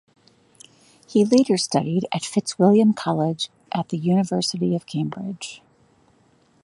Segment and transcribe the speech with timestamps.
[1.07, 5.61] He later studied at Fitzwilliam College at the University of Cambridge.